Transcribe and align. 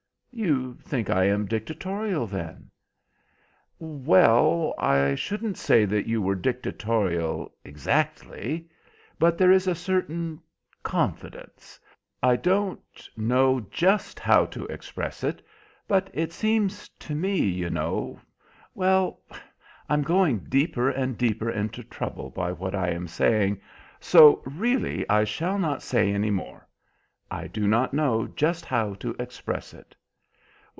"You 0.33 0.75
think 0.75 1.09
I 1.09 1.25
am 1.25 1.45
dictatorial, 1.45 2.25
then?" 2.25 2.71
"Well, 3.79 4.73
I 4.77 5.13
shouldn't 5.13 5.57
say 5.57 5.83
that 5.83 6.07
you 6.07 6.21
were 6.21 6.35
dictatorial 6.35 7.53
exactly. 7.65 8.69
But 9.19 9.37
there 9.37 9.51
is 9.51 9.67
a 9.67 9.75
certain 9.75 10.39
confidence—I 10.83 12.37
don't 12.37 12.79
know 13.17 13.59
just 13.69 14.21
how 14.21 14.45
to 14.45 14.65
express 14.67 15.21
it, 15.25 15.45
but 15.85 16.09
it 16.13 16.31
seems 16.31 16.87
to 16.87 17.13
me, 17.13 17.37
you 17.43 17.69
know—well, 17.69 19.19
I 19.89 19.93
am 19.93 20.01
going 20.01 20.45
deeper 20.47 20.89
and 20.89 21.17
deeper 21.17 21.49
into 21.51 21.83
trouble 21.83 22.29
by 22.29 22.53
what 22.53 22.73
I 22.73 22.91
am 22.91 23.05
saying, 23.05 23.59
so 23.99 24.41
really 24.45 25.07
I 25.09 25.25
shall 25.25 25.59
not 25.59 25.83
say 25.83 26.09
any 26.09 26.31
more. 26.31 26.65
I 27.29 27.47
do 27.47 27.67
not 27.67 27.93
know 27.93 28.27
just 28.27 28.63
how 28.63 28.93
to 28.93 29.13
express 29.19 29.73
it." 29.73 29.93